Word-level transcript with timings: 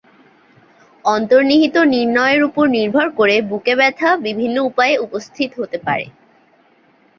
অন্তর্নিহিত 1.05 1.75
নির্ণয়ের 1.93 2.41
উপর 2.43 2.65
নির্ভর 2.77 3.07
করে 3.19 3.35
বুকে 3.49 3.73
ব্যথা 3.79 4.09
বিভিন্ন 4.25 4.57
উপায়ে 4.69 4.95
উপস্থিত 5.05 5.49
হতে 5.59 5.77
পারে। 5.85 6.05